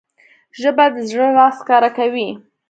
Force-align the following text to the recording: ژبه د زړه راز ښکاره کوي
ژبه 0.59 0.85
د 0.93 0.95
زړه 1.09 1.27
راز 1.37 1.55
ښکاره 1.61 1.89
کوي 1.97 2.29